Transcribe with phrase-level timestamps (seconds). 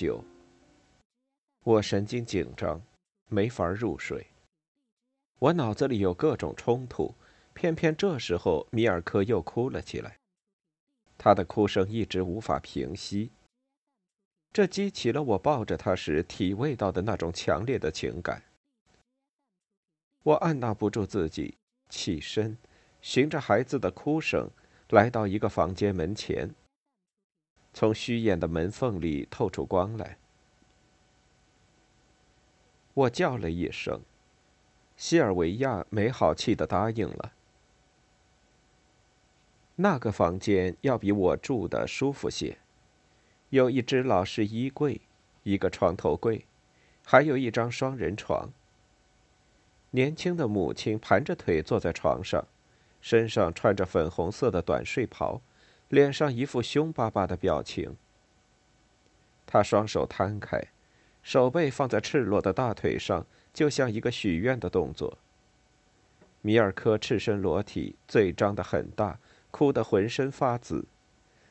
[0.00, 0.24] 九，
[1.62, 2.80] 我神经紧张，
[3.28, 4.28] 没法入睡。
[5.38, 7.14] 我脑子里有各种冲突，
[7.52, 10.16] 偏偏这时候米尔科又哭了起来。
[11.18, 13.30] 他的哭声一直无法平息，
[14.54, 18.42] 这激起了我抱着他时体味到的那种强烈的情感。
[20.22, 21.58] 我按捺不住自己，
[21.90, 22.56] 起身，
[23.02, 24.48] 循着孩子的哭声，
[24.88, 26.54] 来到一个房间门前。
[27.72, 30.18] 从虚掩的门缝里透出光来，
[32.94, 34.00] 我叫了一声，
[34.96, 37.32] 西尔维亚没好气的答应了。
[39.76, 42.58] 那个房间要比我住的舒服些，
[43.48, 45.00] 有一只老式衣柜，
[45.44, 46.44] 一个床头柜，
[47.04, 48.50] 还有一张双人床。
[49.92, 52.46] 年轻的母亲盘着腿坐在床上，
[53.00, 55.40] 身上穿着粉红色的短睡袍。
[55.90, 57.96] 脸上一副凶巴巴的表情。
[59.44, 60.62] 他双手摊开，
[61.20, 65.18] 手背放在赤裸的大腿上，就像一个许愿的动作。
[66.42, 69.18] 米尔科赤身裸体，嘴张得很大，
[69.50, 70.86] 哭得浑身发紫。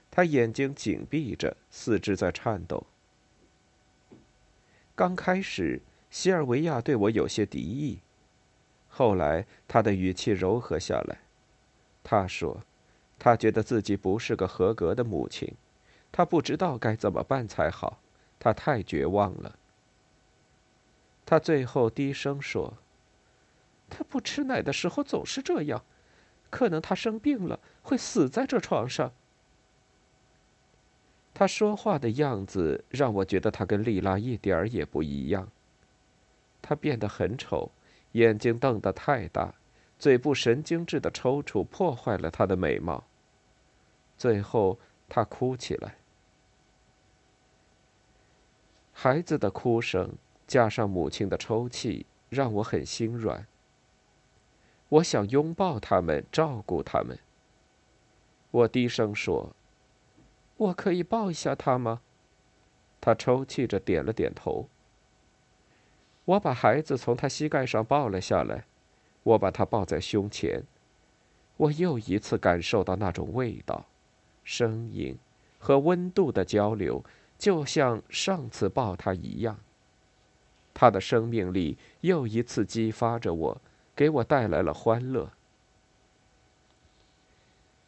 [0.10, 2.88] 他眼睛紧闭着，四肢在颤抖。
[4.96, 8.00] 刚开始，西尔维亚对我有些敌意，
[8.88, 11.20] 后来他的语气柔和下来。
[12.02, 12.64] 他说。
[13.20, 15.54] 他觉得自己不是个合格的母亲，
[16.10, 18.00] 他不知道该怎么办才好，
[18.40, 19.60] 他太绝望了。
[21.26, 22.76] 他最后低声说
[23.90, 25.84] ：“他不吃奶的时候总是这样，
[26.50, 29.12] 可能他生病了，会死在这床上。”
[31.36, 35.48] 他说话的样子让我觉得他跟丽拉一点儿也不一样。
[36.62, 37.72] 他变得很丑，
[38.14, 39.54] 眼睛瞪得太大，
[39.98, 43.04] 嘴部神经质的抽搐破坏了他的美貌。
[44.20, 45.96] 最后，他哭起来。
[48.92, 50.12] 孩子的哭声
[50.46, 53.48] 加上母亲的抽泣，让我很心软。
[54.90, 57.18] 我想拥抱他们，照顾他们。
[58.52, 59.56] 我低声说
[60.58, 62.02] ：“我可以抱一下他吗？”
[63.00, 64.68] 他抽泣着点了点头。
[66.26, 68.66] 我把孩子从他膝盖上抱了下来，
[69.24, 70.66] 我把他抱在胸前。
[71.56, 73.86] 我又一次感受到那种味道。
[74.52, 75.16] 声音
[75.60, 77.06] 和温度的交流，
[77.38, 79.60] 就像上次抱他一样。
[80.74, 83.62] 他的生命力又一次激发着我，
[83.96, 85.32] 给我带来了欢乐。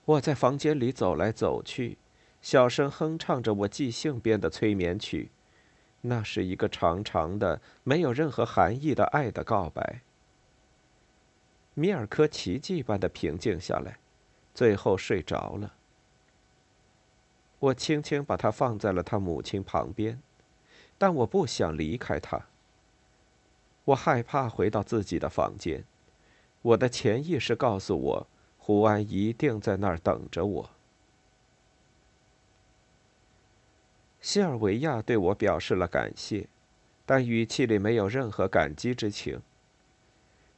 [0.05, 1.97] 我在房间里走来走去，
[2.44, 5.31] 小声哼唱着我即兴编的催眠曲，
[6.01, 10.01] 那是一个长长的、没有任何含义的爱的告白。
[11.73, 13.97] 米尔科奇迹般的平静下来，
[14.53, 15.73] 最后睡着了。
[17.61, 20.19] 我轻轻把他放在了他母亲旁边，
[20.97, 22.47] 但我不想离开他。
[23.85, 25.83] 我害怕回到自己的房间，
[26.63, 28.27] 我的潜意识告诉我，
[28.57, 30.69] 胡安一定在那儿等着我。
[34.19, 36.47] 西尔维亚对我表示了感谢，
[37.05, 39.40] 但语气里没有任何感激之情。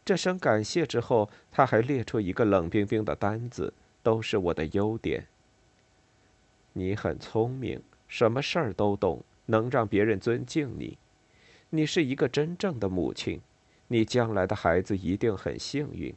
[0.06, 5.28] 这声感谢之后，他还列出一个冷冰冰的单子，都是我的优点。
[6.74, 10.98] 你很聪明，什么事儿都懂，能让别人尊敬你。
[11.70, 13.42] 你是一个真正的母亲，
[13.88, 16.14] 你将来的孩子一定很幸运。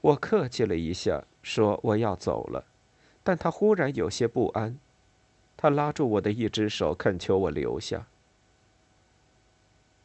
[0.00, 2.64] 我客气了一下，说我要走了，
[3.22, 4.78] 但他忽然有些不安，
[5.56, 8.06] 他拉住我的一只手，恳求我留下。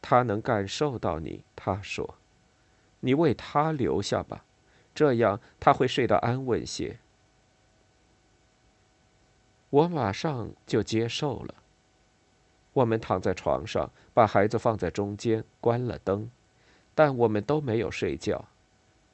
[0.00, 2.16] 他能感受到你，他说
[3.00, 4.44] ：“你为他留下吧，
[4.94, 6.98] 这样他会睡得安稳些。”
[9.72, 11.54] 我马上就接受了。
[12.74, 16.30] 我们躺在床上，把孩子放在中间，关了灯，
[16.94, 18.44] 但我们都没有睡觉。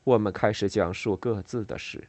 [0.03, 2.09] 我们开始讲述各自的事。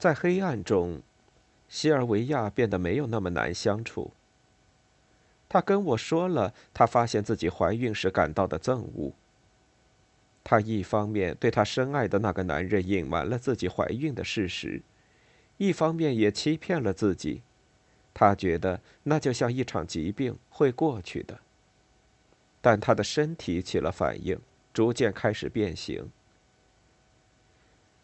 [0.00, 1.00] 在黑暗中，
[1.68, 4.10] 西尔维亚变得没有那么难相处。
[5.48, 9.12] 她跟我说了她发现自己怀孕时感到的憎恶。
[10.42, 14.82] 她一方面对她深爱的那个男人隐瞒了自己怀孕的事实，
[15.56, 17.42] 一方面也欺骗了自己。
[18.12, 21.38] 他觉得那就像一场疾病，会过去的。
[22.60, 24.38] 但他的身体起了反应，
[24.72, 26.10] 逐渐开始变形。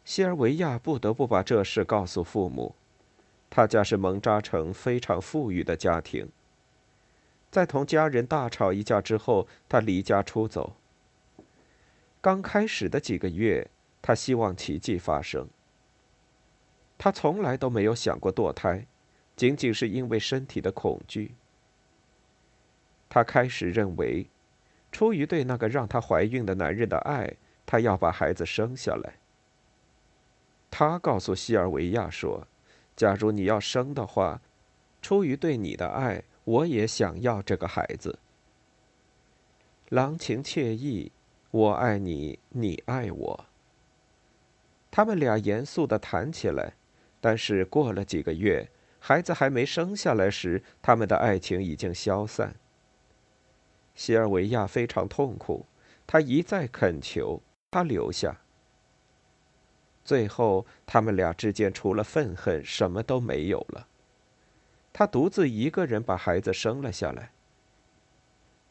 [0.05, 2.75] 西尔维亚不得不把这事告诉父母。
[3.49, 6.29] 他家是蒙扎城非常富裕的家庭。
[7.51, 10.77] 在同家人大吵一架之后，他离家出走。
[12.21, 13.69] 刚开始的几个月，
[14.03, 15.49] 他希望奇迹发生。
[17.03, 18.87] 他从来都没有想过堕胎，
[19.35, 21.35] 仅仅是因为身体的恐惧。
[23.09, 24.27] 他开始认为，
[24.93, 29.15] 出于对那个让她怀孕的男人的爱，他要把孩子生下来。
[30.71, 32.47] 他告诉西尔维亚说
[32.95, 34.43] ：“假如你要生的话，
[35.01, 38.19] 出于对你的爱，我也想要这个孩子。”
[39.89, 41.11] 郎情妾意，
[41.51, 43.47] 我爱你，你爱我。
[44.91, 46.75] 他们俩严肃的谈起来，
[47.21, 48.69] 但是过了几个月，
[48.99, 52.55] 孩子还没生下来时，他们的爱情已经消散。
[53.95, 55.67] 西尔维亚非常痛苦，
[56.07, 58.41] 他一再恳求他留下。
[60.03, 63.87] 最后，他们俩之间除了愤恨，什么都没有了。
[64.93, 67.33] 他独自一个人把孩子生了下来。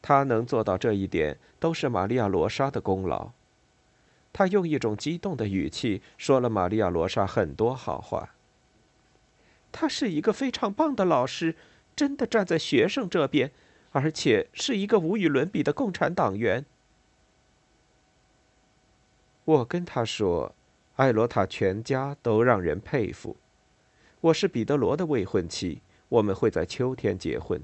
[0.02, 3.32] 他能做到这一点，都是玛利亚·罗莎的功劳。
[4.34, 8.36] 他用一种激动的语气说了玛利亚·罗莎很多好话。
[9.72, 11.56] 他是一个非常棒的老师，
[11.96, 13.52] 真的站在学生这边，
[13.92, 16.66] 而且是一个无与伦比的共产党员。
[19.46, 20.56] 我跟他说。
[20.96, 23.38] 艾罗塔全家都让人佩服。
[24.20, 27.62] 我是彼得罗的未婚妻，我们会在秋天结婚。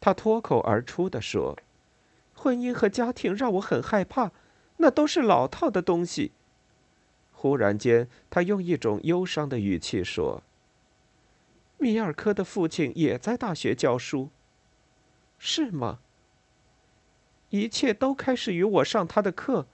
[0.00, 1.58] 他脱口而出的说
[2.32, 4.32] ：“婚姻和家庭让我很害怕，
[4.78, 6.32] 那都是老套的东西。”
[7.36, 10.42] 忽然间，他用一种忧伤的语气说
[11.80, 14.28] ：“米尔科的父亲也在大学教书，
[15.38, 15.98] 是吗？
[17.48, 19.66] 一切都开始于我上他的课。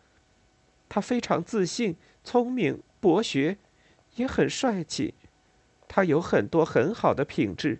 [0.88, 3.56] 他非常自信。”聪明、博学，
[4.17, 5.14] 也很帅气。
[5.87, 7.79] 他有很多很好的品质。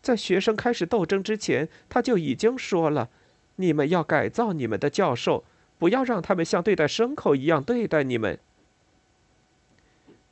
[0.00, 3.10] 在学生开始斗争之前，他就已经说了
[3.56, 5.42] ：“你们要改造你们的教授，
[5.78, 8.38] 不要让他们像对待牲口一样对待你们。”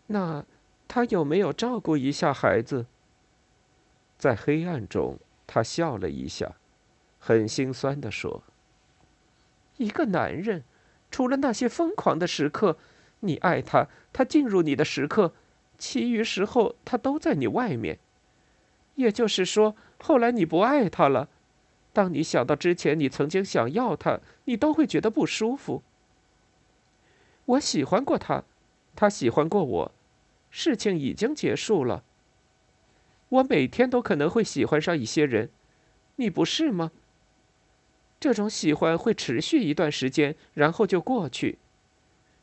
[0.07, 0.45] 那
[0.88, 2.87] 他有没有照顾一下孩子？
[4.19, 6.56] 在黑暗中，他笑了一下，
[7.19, 8.43] 很心酸的说
[9.77, 10.65] ：“一个男人。”
[11.09, 12.77] 除了那些疯狂的时刻，
[13.21, 15.33] 你爱他，他进入你的时刻，
[15.79, 17.99] 其余时候他都在你外面。
[18.97, 21.29] 也就是说，后来你不爱他了。
[21.93, 25.82] 当你想到之前你曾经想要他，你都会觉得不舒服。
[27.44, 28.43] 我喜欢过他，
[28.97, 29.93] 他喜欢过我，
[30.50, 32.03] 事情已经结束了。
[33.29, 35.50] 我每天都可能会喜欢上一些人，
[36.17, 36.93] 你不是吗？
[38.19, 41.58] 这种喜欢会持续一段时间，然后就过去。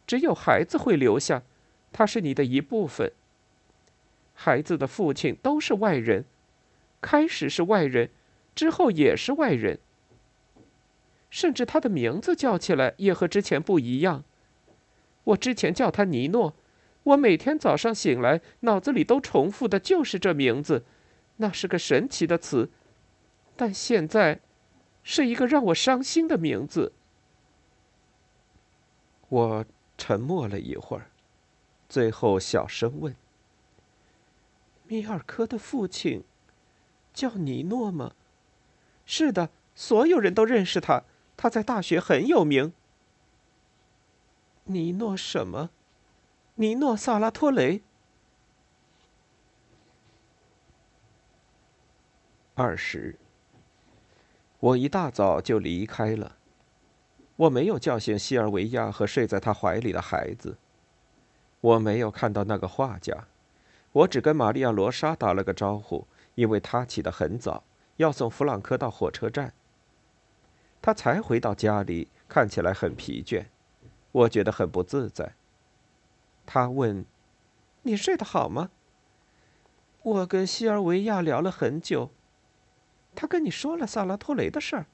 [0.06, 1.44] 只有孩子会留下，
[1.92, 3.12] 他是你的一部分。
[4.36, 6.26] 孩子的父亲都是外人，
[7.02, 8.10] 开始是外人，
[8.54, 9.80] 之后也是外人。
[11.30, 14.24] 甚至他的名字叫起来也和之前不一样。
[15.24, 16.54] 我之前叫他尼诺，
[17.04, 20.84] 我每天早上醒来脑子里都重复的就是这名字，
[21.38, 22.70] 那是个神奇的词。
[23.56, 24.40] 但现在。
[25.06, 26.94] 是一个让我伤心的名字。
[29.28, 29.66] 我
[29.98, 31.12] 沉默了一会儿，
[31.90, 33.14] 最后小声问
[34.88, 36.24] ：“米尔科的父亲
[37.14, 38.14] 叫尼诺吗
[39.06, 41.04] ？”“是的，所有人都认识他，
[41.36, 42.72] 他在大学很有名。
[44.64, 45.72] ”“尼诺什么？
[46.56, 47.82] 尼诺·萨拉托雷。”
[52.54, 53.18] 二十。
[54.60, 56.38] 我一大早就离开了。
[57.36, 60.58] 我没有叫醒西尔维亚和睡在他怀里的孩子。
[61.60, 63.26] 我没有看到那个画家。
[63.92, 66.06] 我只跟玛利亚·罗莎打了个招呼，
[66.36, 67.64] 因为她起得很早，
[67.98, 69.54] 要送弗朗科到火车站。
[70.82, 73.46] 他才回到家里，看起来很疲倦，
[74.12, 75.34] 我觉得很不自在。
[76.46, 77.06] 他问
[77.84, 78.72] ：“你睡得好吗？”
[80.04, 82.12] 我跟西尔维亚聊了很久。
[83.16, 84.86] 他跟你说了萨拉托雷的事儿，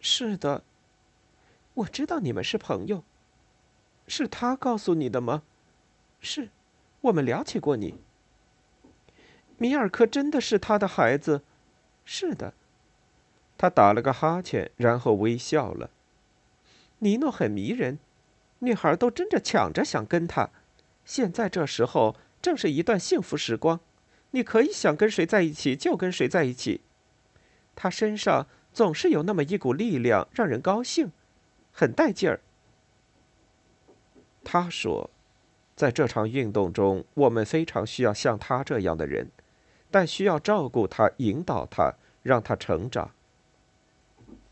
[0.00, 0.62] 是的，
[1.74, 3.02] 我知道你们是朋友。
[4.06, 5.42] 是他告诉你的吗？
[6.20, 6.50] 是，
[7.02, 7.94] 我们聊起过你。
[9.56, 11.42] 米尔科真的是他的孩子？
[12.04, 12.54] 是的。
[13.56, 15.90] 他打了个哈欠，然后微笑了。
[17.00, 17.98] 尼诺很迷人，
[18.60, 20.50] 女孩都争着抢着想跟他。
[21.08, 23.80] 现在这时候正是一段幸福时光，
[24.32, 26.82] 你可以想跟谁在一起就跟谁在一起。
[27.74, 31.10] 他身上总是有那么一股力量，让人高兴，
[31.72, 32.40] 很带劲儿。
[34.44, 35.08] 他说，
[35.74, 39.30] 在这场运动中，我们非常需要像他这样的人，
[39.90, 43.10] 但需要照顾他，引导他，让他成长。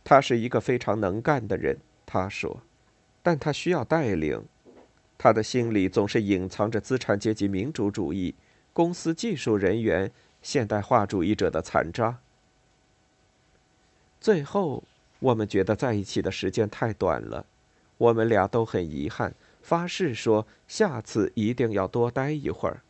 [0.02, 2.62] 他是一个非常能干的人，他说，
[3.22, 4.42] 但他需要带领。
[5.18, 8.34] 他的心里总是隐藏着资产阶级民主主义、
[8.72, 10.10] 公司技术人员、
[10.42, 12.18] 现代化主义者的残渣。
[14.20, 14.82] 最后，
[15.18, 17.46] 我们觉得在一起的时间太短了，
[17.98, 22.82] 我们俩都很遗憾，发誓说下次一定要多待一会儿。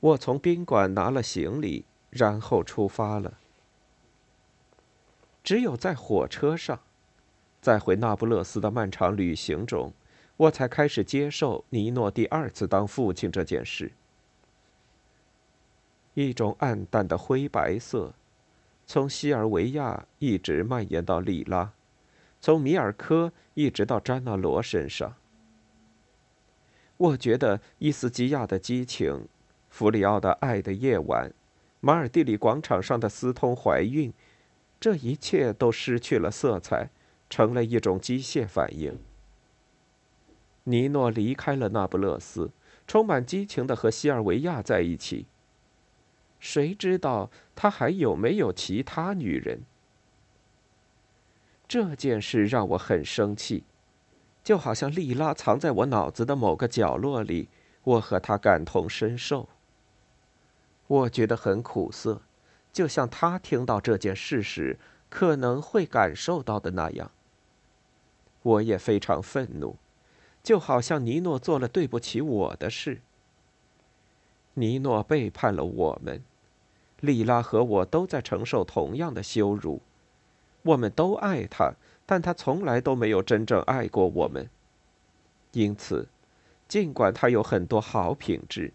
[0.00, 3.38] 我从宾馆拿了行李，然后出发了。
[5.42, 6.80] 只有在火车上，
[7.64, 9.90] 在回那不勒斯的漫长旅行中，
[10.36, 13.90] 我才开始接受尼诺第二次当父亲这件事。
[16.12, 18.12] 一种暗淡的灰白色，
[18.84, 21.72] 从西尔维亚一直蔓延到里拉，
[22.38, 25.14] 从米尔科一直到詹纳罗身上。
[26.98, 29.26] 我觉得伊斯基亚的激情，
[29.70, 31.32] 弗里奥的爱的夜晚，
[31.80, 34.12] 马尔蒂里广场上的私通怀孕。
[34.78, 36.90] 这一切都失去了色彩，
[37.34, 38.96] 成了一种机械反应。
[40.62, 42.52] 尼诺离开了那不勒斯，
[42.86, 45.26] 充满激情的和西尔维亚在一起。
[46.38, 49.62] 谁知道他还有没有其他女人？
[51.66, 53.64] 这件事让我很生气，
[54.44, 57.48] 就好像莉拉藏在我脑子的某个角落里，
[57.82, 59.48] 我和她感同身受。
[60.86, 62.22] 我觉得很苦涩。
[62.72, 64.78] 就像他听到这件事时
[65.10, 67.10] 可能会感受到的那样，
[68.44, 69.76] 我也非常愤怒，
[70.42, 73.00] 就好像尼诺做了对不起我的事。
[74.54, 76.22] 尼诺背叛了我们，
[77.00, 79.80] 莉拉和我都在承受同样的羞辱。
[80.62, 81.74] 我们都爱他，
[82.06, 84.48] 但他从来都没有真正爱过我们。
[85.52, 86.08] 因此，
[86.68, 88.72] 尽管他有很多好品质，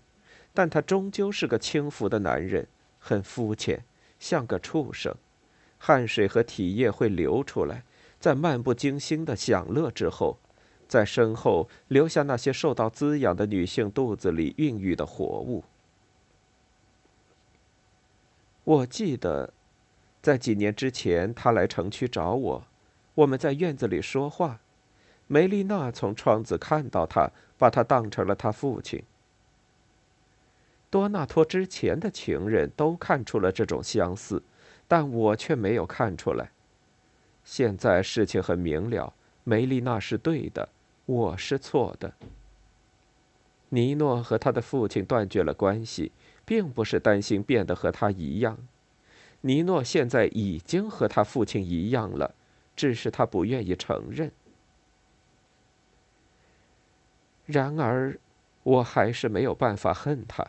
[0.54, 2.68] 但他终究是个轻浮的男人，
[3.00, 3.84] 很肤浅。
[4.20, 5.16] 像个畜生，
[5.78, 7.84] 汗水和体液会流出来，
[8.20, 10.38] 在漫不经心的享乐之后，
[10.88, 15.64] 在身后留下那些受到滋养的女性肚子里孕育的活物。
[18.66, 19.54] 我记得，
[20.22, 22.64] 在几年之前，他来城区找我，
[23.16, 24.60] 我们在院子里说话，
[25.28, 29.02] 梅丽娜从窗子看到他，把他当成了他父亲。
[30.90, 34.44] 多纳托之前的情人都看出了这种相似，
[34.88, 36.52] 但我却没有看出来。
[37.52, 39.12] 现在事情很明了，
[39.44, 40.70] 梅丽娜是对的，
[41.08, 42.14] 我是错的。
[43.70, 46.12] 尼诺和他的父亲断绝了关系，
[46.46, 48.56] 并不是担心变得和他一样。
[49.42, 52.36] 尼诺现在已经和他父亲一样了，
[52.76, 54.32] 只是他不愿意承认。
[57.48, 58.16] 然而，
[58.62, 60.46] 我还是没有办法恨他。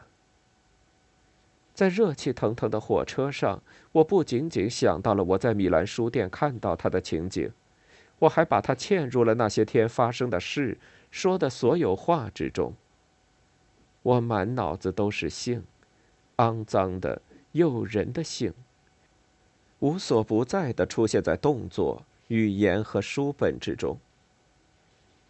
[1.80, 7.50] 在热气腾腾的火车上，我不仅仅想到了我在米兰书店看到他的情景，
[8.18, 10.76] 我还把他嵌入了那些天发生的事、
[11.10, 12.74] 说的所有话之中。
[14.02, 15.64] 我满脑子都是性，
[16.36, 17.22] 肮脏的、
[17.52, 18.52] 诱人的性，
[19.78, 23.96] 无所不在的出现在动作、语言和书本之中。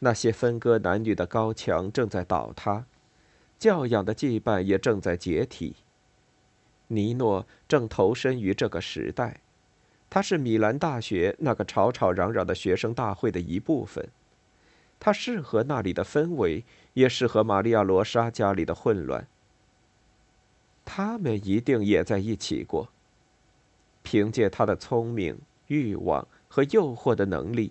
[0.01, 2.87] 那些分割男女的高墙正在倒塌，
[3.57, 5.77] 教养的羁绊也正在解体。
[6.93, 9.41] 尼诺正投身于这个时代，
[10.11, 14.09] 他是米兰大学那个吵吵嚷嚷的学生大会的一部分，
[14.99, 19.25] 他适合那里的氛围，也适合玛利亚罗莎家里的混乱。
[20.85, 22.89] 他们一定也在一起过。
[24.03, 27.71] 凭借他的聪明、欲望和诱惑的能力，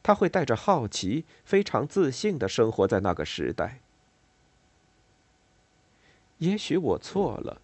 [0.00, 3.80] 他会带着好奇、非常自信的生活在那个时代。
[6.38, 7.60] 也许我错了。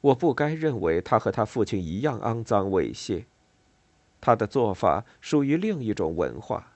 [0.00, 3.24] 我不该认为他和他父亲一样肮脏猥亵，
[4.20, 6.72] 他的做法属于另一种文化。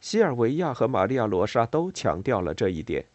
[0.00, 3.06] 西尔维亚和玛利亚罗莎都强调了这一点，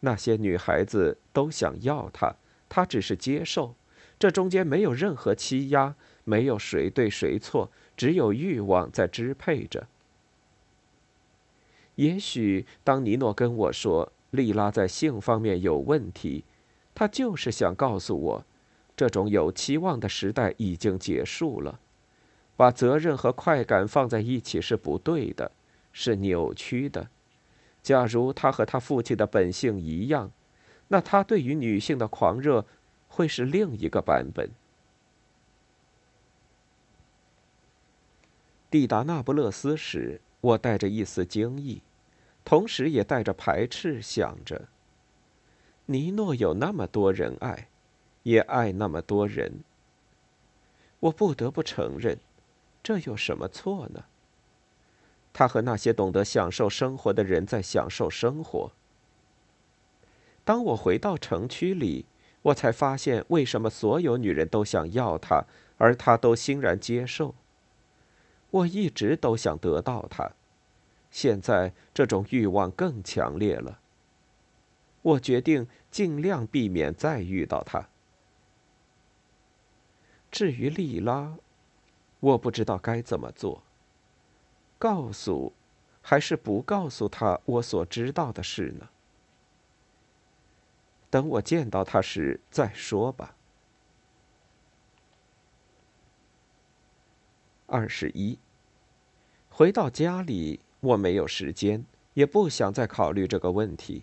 [0.00, 2.34] 那些女孩子都想要他，
[2.68, 3.74] 他只是接受，
[4.18, 5.94] 这中间没有任何欺压，
[6.24, 9.86] 没有谁对谁错，只有欲望在支配着。
[11.94, 16.44] 也许当尼诺跟我说莉拉在性方面有问题，
[16.96, 18.44] 他就是想告诉我，
[18.96, 21.78] 这种有期望的时代已经结束了。
[22.56, 25.52] 把责任和快感放在一起是不对的，
[25.92, 27.08] 是扭曲的。
[27.82, 30.32] 假如他和他父亲的本性一样，
[30.88, 32.64] 那他对于女性的狂热
[33.08, 34.48] 会是另一个版本。
[38.70, 41.82] 抵达那不勒斯时，我带着一丝惊异，
[42.42, 44.66] 同时也带着排斥，想着：
[45.86, 47.68] 尼诺有那么多人爱，
[48.24, 49.64] 也爱那么多人。
[51.00, 52.18] 我不得不承认。
[52.82, 54.04] 这有什么错呢？
[55.32, 58.70] 他和那些懂得享受生活的人在享受生活。
[60.44, 62.06] 当我回到城区里，
[62.42, 65.44] 我才发现为什么所有女人都想要他，
[65.78, 67.34] 而他都欣然接受。
[68.50, 70.30] 我一直都想得到他，
[71.10, 73.80] 现在这种欲望更强烈了。
[75.06, 77.88] 我决定尽量避免再遇到他。
[80.30, 81.36] 至于莉拉。
[82.18, 83.62] 我不知道该怎么做。
[84.78, 85.52] 告诉，
[86.02, 88.88] 还是不告诉他我所知道的事呢？
[91.08, 93.36] 等我见到他时再说吧。
[97.66, 98.38] 二十一。
[99.50, 101.84] 回到家里，我没有时间，
[102.14, 104.02] 也不想再考虑这个问题。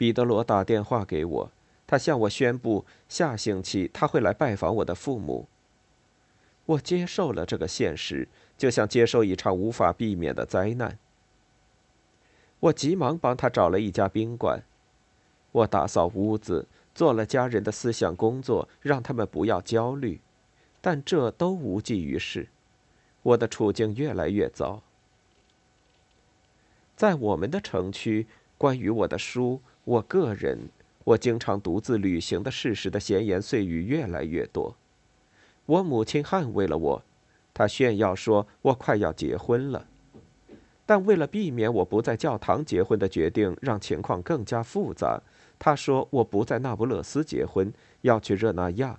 [0.00, 1.52] 彼得罗打电话给我，
[1.86, 5.46] 他向我宣布，下星期他会来拜访我的父母。
[6.64, 8.26] 我接受了这个现实，
[8.56, 10.98] 就像接受一场无法避免的灾难。
[12.60, 14.62] 我急忙帮他找了一家宾馆，
[15.52, 20.22] 我打扫屋子，做了家人的思想工作，让他们不要焦虑，
[20.80, 22.48] 但这都无济于事。
[23.22, 24.80] 我的处境越来越糟。
[26.96, 30.68] 在我们的城区，关于我的书、我个人、
[31.04, 34.74] 我经常独自旅行的事实的闲言碎语越来越多。
[35.66, 37.02] 我母亲捍卫了我，
[37.54, 39.86] 她炫耀说我快要结婚了，
[40.84, 45.20] 但为了避免我不在教堂结婚的决定让情况更加复杂，
[45.58, 48.98] 她说我不在那不勒斯结婚，要去热那亚。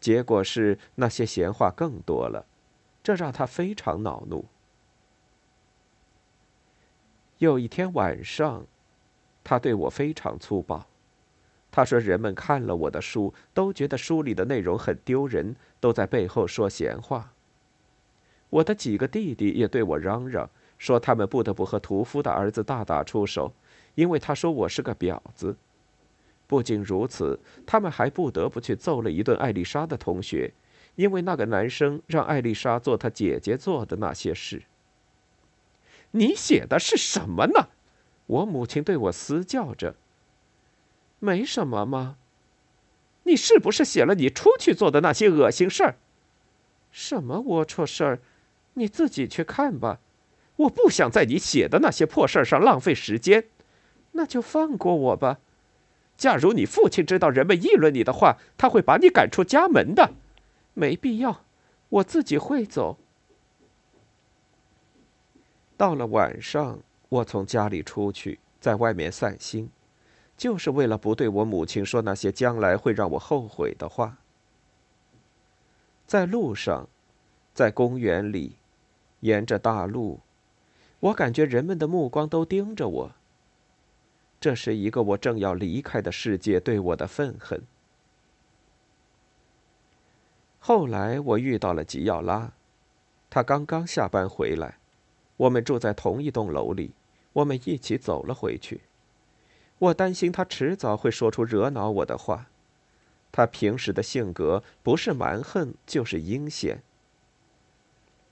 [0.00, 2.46] 结果是那些闲话更多了，
[3.02, 4.44] 这让她非常恼怒。
[7.38, 8.64] 有一天晚上，
[9.48, 10.86] 他对我非常粗暴。
[11.70, 17.32] 他说：“人们看了我的书，都觉得书里的内容很丢人，都在背后说闲话。
[18.50, 23.50] 我的几个弟弟也对我嚷嚷，说他们不得不和屠夫的儿子大打出手，
[23.94, 25.56] 因为他说我是个婊子。
[26.46, 30.52] 不仅如此，他们还不得不去揍了一顿艾丽莎的同学，
[30.96, 34.62] 因为那个男生让艾丽莎做他姐姐做的那些事。
[36.10, 37.68] 你写的是什么呢？
[38.28, 39.96] 我母亲对我嘶叫着。”
[41.18, 42.16] 没什么吗？
[43.24, 45.96] 你是不是写了你出去做的那些恶心事儿？
[46.90, 48.20] 什么龌龊事儿？
[48.74, 49.98] 你自己去看吧。
[50.56, 53.48] 我不想在你写的那些破事儿上浪费时间。
[54.12, 55.38] 那就放过我吧。
[56.16, 60.12] 假如你父亲知道人们议论你的话，他会把你赶出家门的。
[60.74, 61.44] 没必要，
[61.88, 62.96] 我自己会走。
[65.76, 69.70] 到了晚上，我从家里出去，在外面散心。
[70.36, 74.18] 就是为了不对我母亲说那些将来会让我后悔的话。
[76.06, 76.88] 在路上，
[77.52, 78.54] 在公园里，
[79.20, 80.20] 沿着大路，
[81.00, 83.12] 我感觉人们的目光都盯着我。
[84.40, 87.60] 这是一个我正要离开的世界对我的愤恨。
[90.60, 92.52] 后来我遇到了吉奥拉，
[93.28, 94.77] 他刚刚下班回来，
[95.38, 96.92] 我们住在同一栋楼里，
[97.32, 98.82] 我们一起走了回去。
[99.78, 102.46] 我担心他迟早会说出惹恼我的话。
[103.30, 106.82] 他平时的性格不是蛮横就是阴险。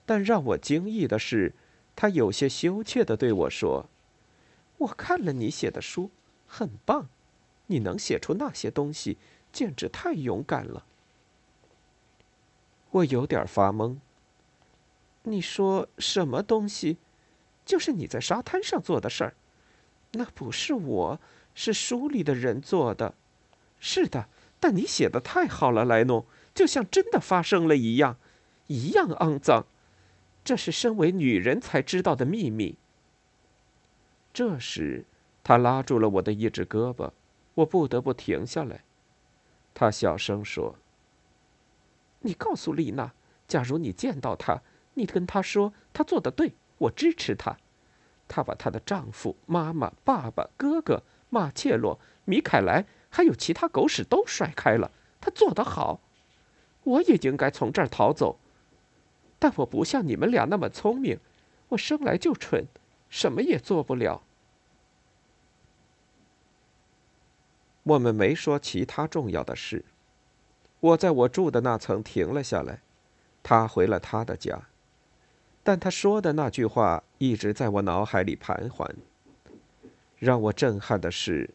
[0.05, 1.55] 但让我惊异的是，
[1.95, 3.89] 他有些羞怯的对我说
[4.79, 6.11] ：“我看了你写的书，
[6.47, 7.09] 很棒，
[7.67, 9.19] 你能写出那些东西，
[9.53, 10.85] 简直太勇敢了。”
[12.91, 13.99] 我有点发懵。
[15.29, 16.99] 你说什么东西？
[17.65, 19.35] 就是你在沙滩上做的事儿。
[20.13, 21.21] 那不是我。
[21.59, 23.15] 是书里的人做的，
[23.81, 24.29] 是的，
[24.61, 28.19] 但你写的太好了，莱农，就像真的发生了一样，
[28.67, 29.65] 一样肮脏。
[30.45, 32.77] 这是身为女人才知道的秘密。
[34.35, 35.07] 这时，
[35.43, 37.11] 他拉住了我的一只胳膊，
[37.55, 38.85] 我不得不停下来。
[39.73, 40.77] 他小声说
[42.21, 43.15] ：“你告诉丽娜，
[43.49, 44.61] 假如你见到她，
[44.97, 47.57] 你跟他说她做的对，我支持她。
[48.27, 54.91] 她把她的丈夫、妈妈、爸爸、哥哥、马切洛、米凯莱，还有其他狗屎都甩开了。
[55.21, 56.01] 她做得好，
[56.85, 58.39] 我也应该从这儿逃走。
[59.39, 61.21] 但我不像你们俩那么聪明，
[61.69, 62.67] 我生来就蠢，
[63.11, 64.23] 什么也做不了。
[67.83, 69.85] 我们没说其他重要的事。
[70.81, 72.81] 我在我住的那层停了下来，
[73.43, 74.69] 他回了他的家，
[75.67, 78.89] 但他说的那句话一直在我脑海里盘桓。
[80.17, 81.51] 让我震撼的是，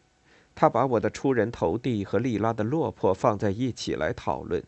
[0.54, 4.62] 他把我的出人头地和莉拉的落魄放在一起来讨论，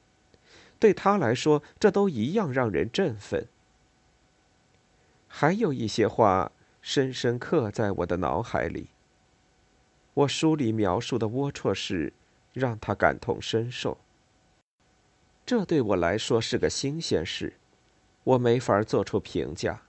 [0.78, 3.46] 对他来说，这都一样让人振奋。
[5.28, 8.86] 还有一些话深深刻在我的脑海里。
[10.14, 12.14] 我书里描述的龌龊事，
[12.54, 13.98] 让他感同身受。
[15.44, 17.52] 这对我来说是个新鲜事，
[18.24, 19.82] 我没法做出评价。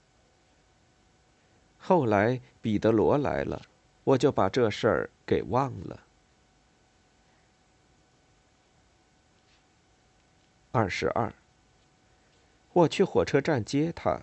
[1.78, 3.62] 后来彼得罗来了，
[4.04, 6.00] 我就把这事儿给忘了。
[10.72, 11.32] 二十二，
[12.72, 14.20] 我去火车站接他，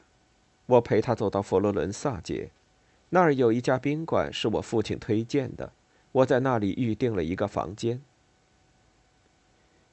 [0.68, 2.52] 我陪他走到佛罗伦萨街，
[3.10, 5.72] 那儿有一家宾馆是我父亲推荐的。
[6.12, 8.00] 我在那里预定了一个房间。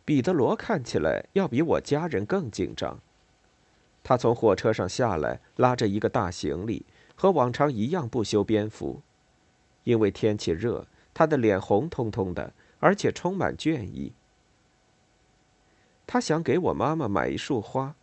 [0.05, 3.01] 彼得罗看起来要比我家人更紧张。
[4.03, 6.85] 他从火车上下来，拉着一个大行李，
[7.15, 9.03] 和往常一样不修边幅。
[9.85, 14.13] 因为天气热，他的脸红彤彤的，而且充满倦意。
[16.07, 17.95] 他想给我妈妈买一束花，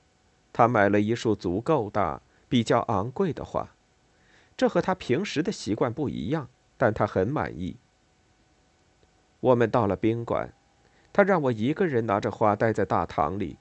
[0.53, 3.69] 他买了一束足够大、比较昂贵的花。
[4.55, 7.77] 这和他平时的习惯不一样，但他很满意。
[9.39, 10.51] 我们到了宾馆，
[11.13, 13.57] 他让我一个人拿着花待在大堂里，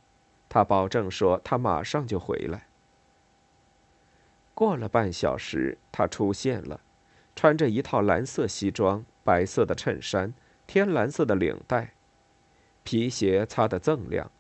[0.48, 2.66] 他保证说他马上就回来。
[4.54, 6.80] 过了半小时，他出现了，
[7.34, 10.32] 穿着一套蓝色西装、白色的衬衫、
[10.66, 11.92] 天蓝色的领带，
[12.82, 14.30] 皮鞋擦得锃亮。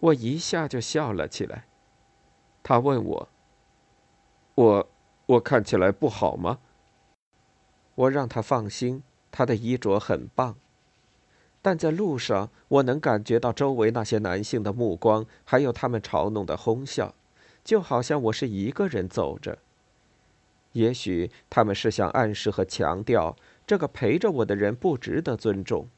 [0.00, 1.64] 我一下就笑了起来。
[2.62, 3.28] 他问我
[4.54, 4.88] ：“我，
[5.26, 6.58] 我看起来不好吗？”
[7.94, 9.02] 我让他放心。
[9.36, 10.56] 他的衣着很棒，
[11.64, 17.14] 但在路上，我能感觉到周围那些男性的目光，还有他们嘲弄的哄笑，
[17.64, 19.56] 就好像我是一个人走着。
[20.72, 23.34] 也许他们是想暗示和强调，
[23.66, 25.88] 这个陪着我的人不值得尊重。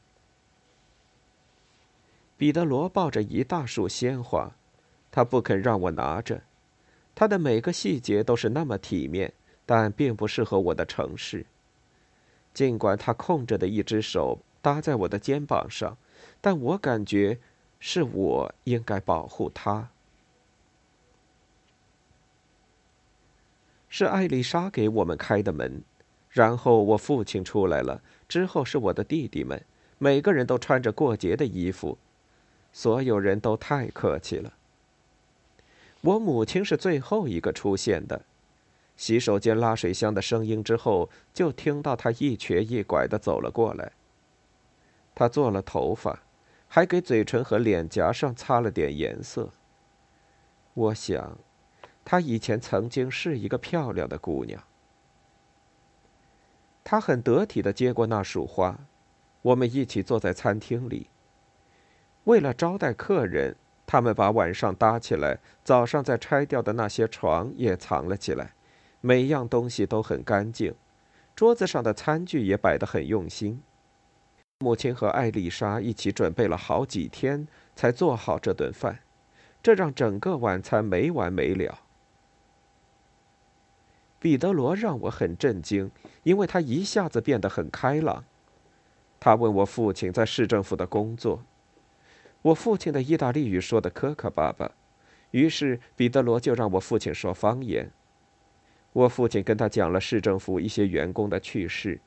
[2.37, 4.55] 彼得罗抱着一大束鲜花，
[5.11, 6.43] 他不肯让我拿着，
[7.13, 9.33] 他的每个细节都是那么体面，
[9.65, 11.45] 但并不适合我的城市。
[12.53, 15.95] 尽管他空着的一只手搭在我的肩膀上，
[16.41, 17.39] 但我感觉
[17.79, 19.87] 是我应该保护他。
[23.87, 25.81] 是艾丽莎给我们开的门，
[26.29, 29.63] 然后我父亲出来了，之后是我的弟弟们，
[29.99, 31.97] 每个人都穿着过节的衣服，
[32.73, 34.51] 所有人都太客气了。
[36.01, 38.25] 我母亲是最后一个出现的。
[38.97, 43.93] 洗手间拉水箱的声音之后，就听到她一瘸一拐的走了过来。
[45.19, 46.19] 他做了头发，
[46.67, 49.49] 还给嘴唇和脸颊上擦了点颜色。
[50.75, 51.39] 我想，
[52.05, 54.61] 她以前曾经是一个漂亮的姑娘。
[56.83, 58.77] 她很得体的接过那束花，
[59.41, 61.07] 我们一起坐在餐厅里。
[62.25, 63.55] 为了招待客人，
[63.87, 68.53] 他们把晚上搭起来、早上再拆掉的那些床也藏了起来。
[69.01, 70.75] 每样东西都很干净，
[71.35, 73.63] 桌子上的餐具也摆得很用心。
[74.59, 78.99] 母亲和艾丽莎一起准备了好几天才做好这顿饭，
[79.61, 81.81] 这让整个晚餐没完没了。
[84.19, 85.91] 彼得罗让我很震惊，
[86.23, 88.23] 因为他一下子变得很开朗。
[89.19, 91.43] 他问我父亲在市政府的工作，
[92.41, 94.71] 我父亲的意大利语说的磕磕巴巴，
[95.29, 97.91] 于是彼得罗就让我父亲说方言。
[98.91, 101.99] 我父亲跟他讲了市政府一些员工的趣事。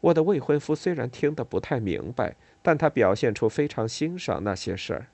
[0.00, 5.06] 我的未婚夫虽然听得不太明白，但他表现出非常欣赏那些事儿。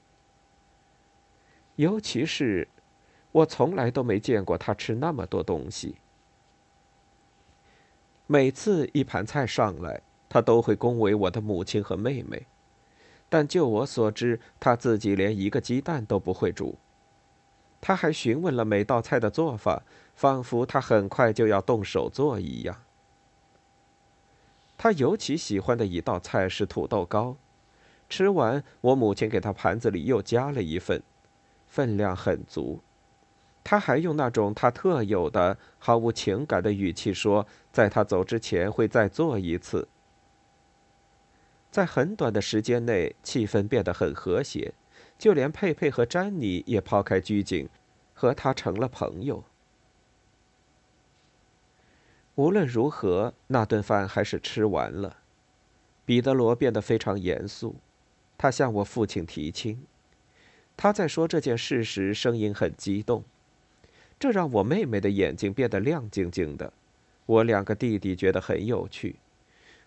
[1.76, 2.68] 尤其是，
[3.32, 5.96] 我从来都没见过他吃那么多东西。
[8.26, 12.46] 每次一盘菜上来，他都会恭维我的母亲和妹妹，
[13.28, 16.76] 但就我所知，他自己连一个鸡蛋都不会煮。
[17.80, 19.82] 他还询问了每道菜的做法，
[20.14, 22.76] 仿佛他很快就要动手做一样。
[24.82, 27.36] 他尤其喜欢的一道菜是土豆糕，
[28.08, 31.02] 吃完，我母亲给他盘子里又加了一份，
[31.68, 32.80] 分量很足。
[33.62, 39.86] 他还用那种他特有的、毫无情感的语气说：“在他走之前会再做一次。”
[41.70, 44.72] 在很短的时间内，气氛变得很和谐，
[45.18, 47.68] 就连佩佩和詹妮也抛开拘谨，
[48.14, 49.44] 和他成了朋友。
[52.40, 55.18] 无论如何，那顿饭还是吃完了。
[56.06, 57.76] 彼得罗变得非常严肃，
[58.38, 59.84] 他向我父亲提亲。
[60.74, 63.24] 他在说这件事时，声音很激动，
[64.18, 66.72] 这让我妹妹的眼睛变得亮晶晶的。
[67.26, 69.16] 我两个弟弟觉得很有趣。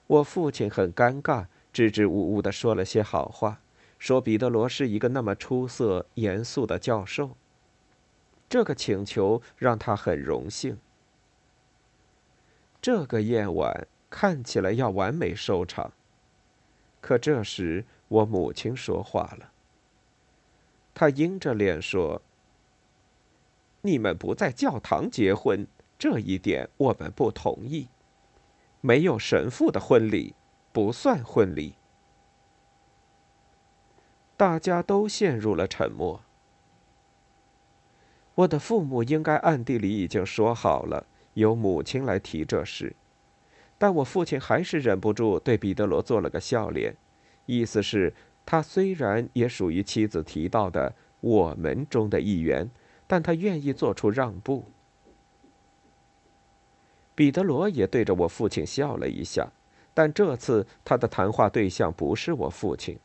[0.06, 3.62] 我父亲很尴尬，支支吾吾地说了些好话，
[3.98, 7.32] 说彼得罗是一个那么出色、严肃的教授。
[8.48, 10.78] 这个请求让他很荣幸。
[12.84, 15.93] 这个夜晚看起来要完美收场。
[17.00, 19.54] 可这时，我母亲说话了。
[20.93, 22.22] 他阴着脸说
[23.84, 25.65] ：“你们不在教堂结婚，
[25.98, 27.88] 这一点我们不同意。
[28.82, 30.36] 没有神父的婚礼
[30.74, 31.76] 不算婚礼。”
[34.36, 36.22] 大家都陷入了沉默。
[38.36, 42.96] 我的父母应该暗地里已经说好了，由母亲来提这事，
[43.78, 46.96] 但我父亲还是忍不住对彼得罗做了个笑脸，
[47.46, 48.13] 意思是。
[48.46, 52.69] 他虽然也属于妻子提到的“我们”中的一员，
[53.08, 54.65] 但他愿意做出让步。
[57.15, 59.50] 彼得罗也对着我父亲笑了一下，
[59.93, 63.00] 但这次他的谈话对象不是我父亲，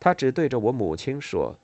[0.00, 1.58] 他只对着我母亲说：“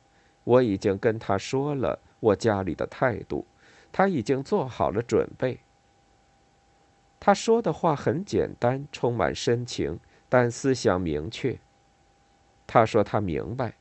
[0.45, 3.47] 我已经跟他说了我家里的态度，
[3.91, 5.59] 他已经做好了准备。”
[7.21, 11.59] 他说的话很简单，充满深情，但思想明确。
[12.67, 13.75] 他说他明白，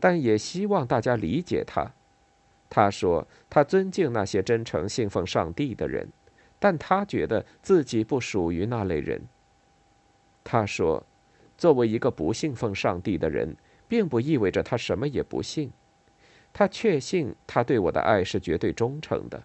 [0.00, 1.92] 但也希望大家理解他。
[2.68, 6.08] 他说他尊敬那些真诚信奉上帝的人，
[6.58, 9.22] 但他觉得自己不属于那类人。
[10.42, 11.06] 他说，
[11.56, 15.70] 作为一个不信奉上帝的人，并不意味着他什么也不信。
[16.52, 19.44] 他确信他对我的爱是绝对忠诚的。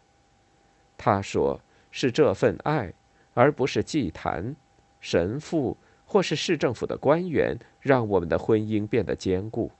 [0.98, 1.60] 他说
[1.92, 2.94] 是这份爱，
[3.36, 4.56] 而不是祭坛、
[5.00, 5.78] 神父。
[6.08, 9.72] 或是市政府的官员让我们的婚姻变得坚固。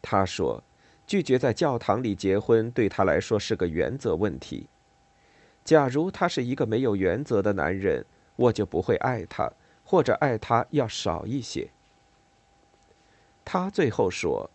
[0.00, 0.62] 他说，
[1.08, 4.68] 拒绝在教堂里结婚对他来说是个原则问题。
[5.64, 9.52] 假如他是一个没有原则的男人，我就不会爱他，
[9.82, 11.68] 或者爱他要少一些。
[13.44, 14.48] 他最后说，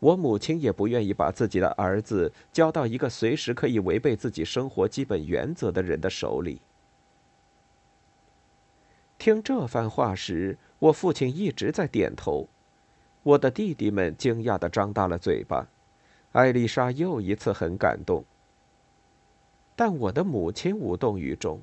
[0.00, 6.60] 我母亲也不愿意把自己的儿子交到一个随时可以违背自己生活基本原则的人的手里。
[9.18, 12.48] 听这番话时，我父亲一直在点头。
[13.24, 15.68] 我的弟弟们惊讶的张大了嘴巴。
[16.32, 18.24] 艾丽莎又一次很感动，
[19.74, 21.60] 但我的母亲无动于衷。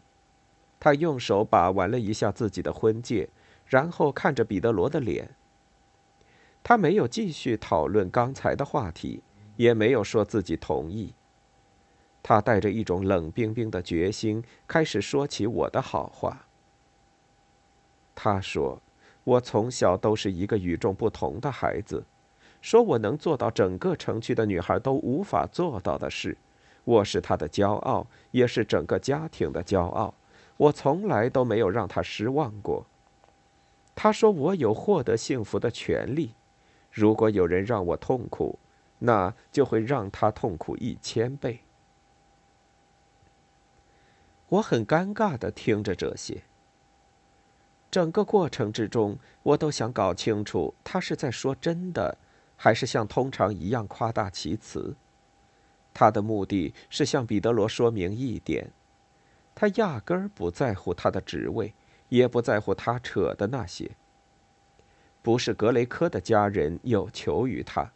[0.79, 3.29] 她用手把玩了一下自己的婚戒，
[3.65, 5.29] 然后看着彼得罗的脸。
[6.61, 9.23] 她没有继续讨论刚才的话题，
[9.55, 11.13] 也没有说自己同意。
[12.21, 16.44] 她带着一种冷冰冰的决心，开始说起我的好话。
[18.15, 18.81] 他说
[19.23, 22.03] ：“我从小都是一个与众不同的孩子，
[22.61, 26.37] 说我能做到整个城区的女孩都无法做到的事。
[26.85, 30.13] 我是他的骄傲，也是整个家庭的骄傲。
[30.57, 32.85] 我从来都没有让他失望过。”
[33.93, 36.33] 他说：“我有获得幸福的权利。
[36.91, 38.57] 如果有人让我痛苦，
[38.99, 41.59] 那就会让他痛苦一千倍。”
[44.47, 46.43] 我很尴尬的听着这些。
[47.95, 52.17] 整个过程之中，我都想搞清楚他是在说真的，
[52.57, 54.93] 还是像通常一样夸大其词。
[55.93, 58.69] 他的目的是向彼得罗说明一点：
[59.55, 61.73] 他压根儿不在乎他的职位，
[62.09, 63.89] 也不在乎他扯的那些。
[65.21, 67.89] 不是格雷科的家人有求于他，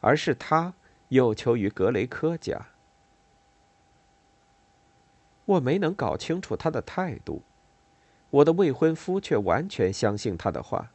[0.00, 0.72] 而是他
[1.08, 2.68] 有求于格雷科家。
[5.44, 7.42] 我没能搞清楚他的态度。
[8.32, 10.90] 我的未婚夫却完全相信他的话，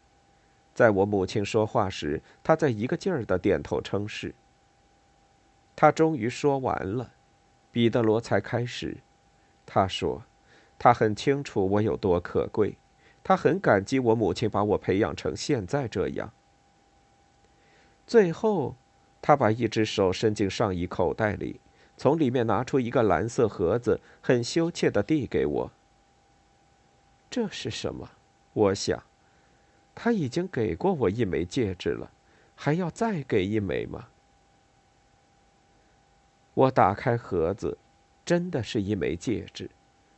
[0.74, 4.34] 在我母亲说话时，他在一个劲儿的点头称是。
[5.76, 7.12] 他终于说完了，
[7.72, 8.98] 彼得罗才开始。
[9.68, 10.24] 他说
[10.80, 12.76] ：“他很清楚我有多可贵，
[13.24, 16.34] 他很感激我母亲把我培养成现在这样。”
[18.08, 18.76] 最后，
[19.22, 21.62] 他把一只手伸进上衣口袋里，
[21.98, 25.72] 从里面拿出一个蓝色盒子，很羞怯的递给我。
[27.30, 28.10] 这是什么？
[28.54, 29.04] 我想，
[29.94, 32.12] 他已经给过我一枚戒指了，
[32.56, 34.08] 还要再给一枚吗？
[36.54, 37.78] 我打开盒子，
[38.26, 39.70] 真的是一枚戒指，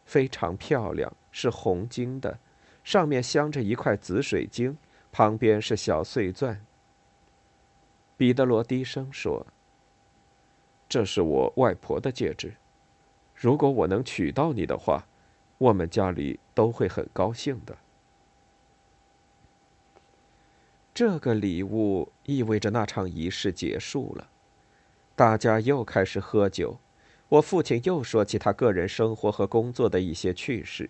[0.06, 2.40] 非常漂亮，是红金的，
[2.84, 4.78] 上面镶着一块紫水晶，
[5.12, 6.66] 旁边是小碎钻。
[8.16, 9.46] 彼得罗低声说
[10.88, 12.56] ：“这是我外婆的戒指，
[13.36, 15.06] 如果我能娶到你的话，
[15.60, 17.78] 我们家里都会很高兴的。”
[20.92, 24.28] 这个礼物意味着那场仪式结束了。
[25.16, 26.80] 大家又开始喝酒，
[27.30, 30.90] 我父亲又说起他个人生活和工作的一些趣事。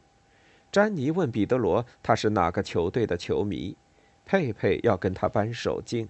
[0.72, 3.76] 詹妮问彼得罗他是哪个球队的球迷，
[4.26, 6.08] 佩佩要跟他扳手镜。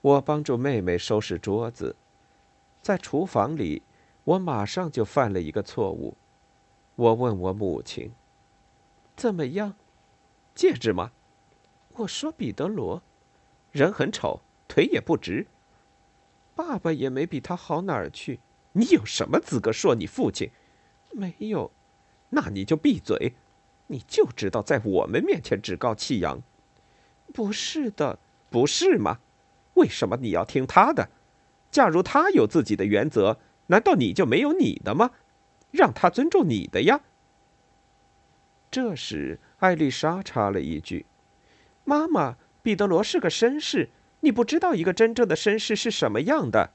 [0.00, 1.94] 我帮助妹妹收拾桌子，
[2.80, 3.82] 在厨房里，
[4.24, 6.16] 我马上就犯了一个错误。
[6.98, 8.10] 我问我母亲
[9.14, 9.76] ：“怎么样，
[10.52, 11.12] 戒指吗？”
[11.94, 13.00] 我说：“彼得罗，
[13.70, 15.46] 人很丑，腿也不直。”
[16.56, 18.40] 爸爸也没比他好哪儿去。
[18.72, 20.50] 你有什么资格说你父亲？
[21.12, 21.70] 没有，
[22.30, 23.36] 那你就闭嘴。
[23.86, 26.42] 你就知道在我们面前趾高气扬。
[27.32, 28.18] 不是的，
[28.50, 29.20] 不是吗？
[29.74, 31.08] 为什么你要听他的？
[31.70, 35.12] 假如他有自己的原则，难道你就没有你的吗？
[35.70, 37.00] 让他尊重你的呀。
[38.70, 41.06] 这时，艾丽莎插了一句
[41.84, 46.72] ：“妈妈，彼得罗是个绅士。”你不知道一个真正的绅士是什么样的，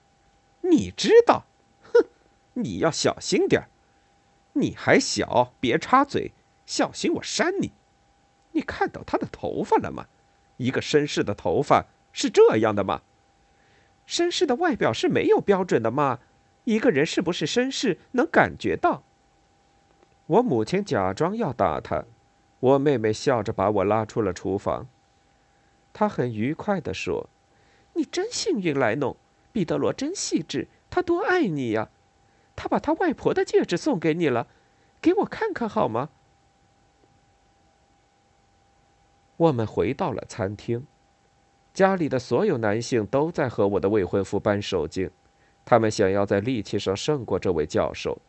[0.62, 1.46] 你知道？
[1.92, 2.06] 哼，
[2.54, 3.68] 你要小心点
[4.54, 6.32] 你还小，别插嘴，
[6.66, 7.74] 小心我扇你。
[8.54, 10.06] 你看到他的头发了吗？
[10.56, 13.02] 一个绅士的头发是这样的吗？
[14.08, 16.20] 绅士的外表是没有标准的吗？
[16.64, 19.04] 一个人是不是绅士能感觉到？
[20.26, 22.06] 我母亲假装要打他，
[22.60, 24.88] 我妹妹笑着把我拉出了厨房。
[25.92, 27.30] 她很愉快地说。
[27.96, 29.16] 你真幸运，莱农，
[29.52, 31.90] 彼得罗真细致，他多爱你呀！
[32.56, 34.48] 他把他外婆的戒指送给你了，
[35.00, 36.10] 给我看看好吗？
[39.38, 40.88] 我们回到了餐厅，
[41.72, 45.12] 家里的所有男性都在和我的未婚夫扳手劲，
[45.66, 48.22] 他们想要在力气上胜过这位教授。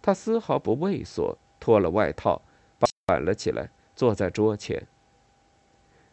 [0.00, 2.42] 他丝毫不畏缩，脱了外套，
[3.06, 4.86] 反了起来，坐在桌前。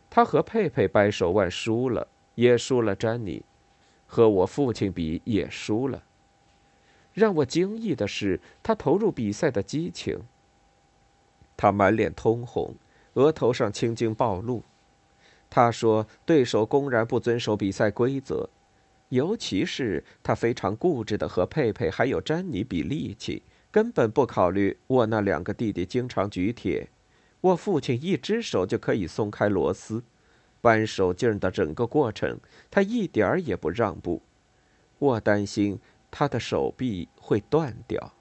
[0.10, 2.08] 他和佩佩掰手腕输了。
[2.36, 3.43] 也输了，詹妮，
[4.08, 6.04] 和我父亲比也输了。
[7.12, 10.22] 让我惊异的是，他投入比赛的激情。
[11.58, 12.76] 他满脸通红，
[13.15, 14.63] 额头上青筋暴露。
[15.50, 18.50] 他说：“对手公然不遵守比赛规则，
[19.10, 26.89] 尤其是他非常固执的和佩佩还有詹妮比力气，根本不考虑我那两个弟弟经常举铁，
[27.41, 30.04] 我父亲一只手就可以松开螺丝。”
[30.62, 32.38] 扳手劲的整个过程，
[32.69, 34.22] 他一点儿也不让步。
[34.98, 35.80] 我担心
[36.12, 38.13] 他的手臂会断掉。